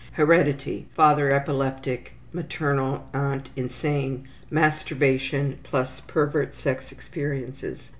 Heredity: 0.13 0.87
Father 0.95 1.31
epileptic. 1.31 2.13
Maternal 2.33 3.05
aunt 3.13 3.49
insane. 3.55 4.27
Masturbation 4.49 5.59
plus. 5.61 5.99
Pervert 5.99 6.55
sex 6.55 6.91
experiences. 6.91 7.89